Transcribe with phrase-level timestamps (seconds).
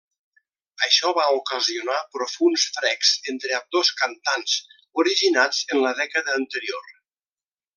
[0.85, 4.57] Això va ocasionar profunds frecs entre ambdós cantants
[5.05, 6.91] originats en la dècada anterior.